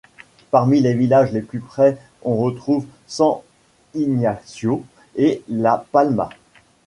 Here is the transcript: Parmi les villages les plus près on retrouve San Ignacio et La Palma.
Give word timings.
Parmi 0.49 0.79
les 0.79 0.95
villages 0.95 1.31
les 1.31 1.43
plus 1.43 1.59
près 1.59 1.95
on 2.23 2.35
retrouve 2.35 2.87
San 3.05 3.35
Ignacio 3.93 4.83
et 5.15 5.43
La 5.47 5.85
Palma. 5.91 6.29